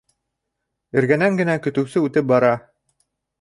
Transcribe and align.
Эргәнән 1.01 1.37
генә 1.41 1.57
көтөүсе 1.67 2.03
үтеп 2.07 2.29
бара. 2.33 2.51